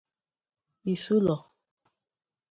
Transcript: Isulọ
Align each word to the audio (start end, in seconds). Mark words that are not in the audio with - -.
Isulọ 0.93 1.37